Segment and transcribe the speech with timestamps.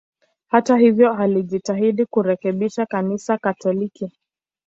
[0.47, 4.11] Hata hivyo, alijitahidi kurekebisha Kanisa Katoliki.